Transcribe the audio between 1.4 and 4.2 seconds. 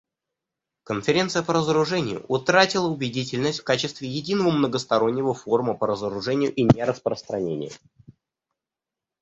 по разоружению утратила убедительность в качестве